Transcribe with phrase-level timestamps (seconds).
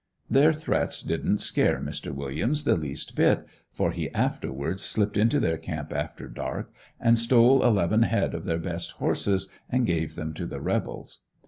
[0.31, 2.11] Their threats didn't scare Mr.
[2.11, 7.63] Williams the least bit, for he afterwards slipped into their camp after dark and stole
[7.63, 11.19] eleven head of their best horses and gave them to the rebels.